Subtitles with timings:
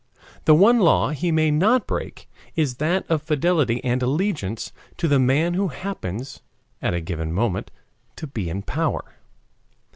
[0.45, 5.19] The one law he may not break is that of fidelity and allegiance to the
[5.19, 6.41] man who happens
[6.81, 7.69] at a given moment
[8.15, 9.17] to be in power.